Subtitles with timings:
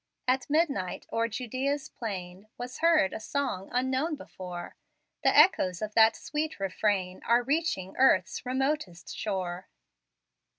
[0.27, 4.75] At midnight, o'er Judea's plain Was heard a song unknown before;
[5.23, 9.67] The echoes of that sweet refrain Are reaching earth's remotest shore.